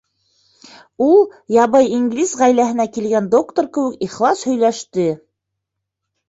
Ул 1.07 1.19
ябай 1.55 1.89
инглиз 1.97 2.33
ғаиләһенә 2.39 2.87
килгән 2.95 3.29
доктор 3.37 3.69
кеүек 3.79 4.01
ихлас 4.09 4.43
һөйләште. 4.51 5.07